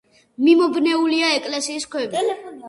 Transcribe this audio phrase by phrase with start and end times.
[0.45, 2.25] მიმობნეულია ეკლესიის ქვები.